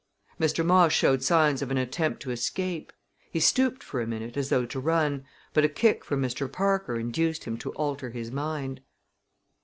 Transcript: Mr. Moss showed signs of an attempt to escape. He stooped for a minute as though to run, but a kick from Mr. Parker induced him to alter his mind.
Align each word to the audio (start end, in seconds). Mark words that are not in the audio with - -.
Mr. 0.39 0.65
Moss 0.65 0.91
showed 0.91 1.21
signs 1.21 1.61
of 1.61 1.69
an 1.69 1.77
attempt 1.77 2.23
to 2.23 2.31
escape. 2.31 2.91
He 3.29 3.39
stooped 3.39 3.83
for 3.83 4.01
a 4.01 4.07
minute 4.07 4.35
as 4.35 4.49
though 4.49 4.65
to 4.65 4.79
run, 4.79 5.25
but 5.53 5.63
a 5.63 5.69
kick 5.69 6.03
from 6.03 6.23
Mr. 6.23 6.51
Parker 6.51 6.95
induced 6.99 7.43
him 7.43 7.55
to 7.59 7.69
alter 7.73 8.09
his 8.09 8.31
mind. 8.31 8.81